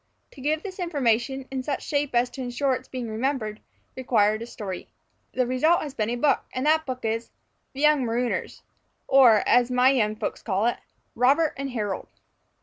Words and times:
To 0.31 0.41
give 0.41 0.63
this 0.63 0.79
information, 0.79 1.47
in 1.51 1.61
such 1.61 1.83
shape 1.85 2.15
as 2.15 2.31
to 2.31 2.41
insure 2.41 2.73
its 2.73 2.87
being 2.87 3.07
remembered, 3.07 3.61
required 3.95 4.41
a 4.41 4.47
story. 4.47 4.87
The 5.33 5.45
result 5.45 5.83
has 5.83 5.93
been 5.93 6.09
a 6.09 6.15
book; 6.15 6.39
and 6.55 6.65
that 6.65 6.87
book 6.87 7.05
is 7.05 7.29
"The 7.73 7.81
Young 7.81 8.03
Marooners" 8.03 8.63
or, 9.07 9.43
as 9.47 9.69
my 9.69 9.91
young 9.91 10.15
folks 10.15 10.41
call 10.41 10.65
it, 10.65 10.77
"Robert 11.13 11.53
and 11.55 11.69
Harold." 11.69 12.07